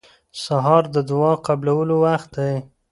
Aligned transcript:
سهار 0.43 0.83
د 0.95 0.97
دعا 1.09 1.33
قبولو 1.47 1.95
وخت 2.05 2.29
دی. 2.37 2.53